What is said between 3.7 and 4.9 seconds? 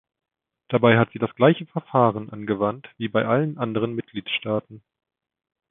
Mitgliedstaaten.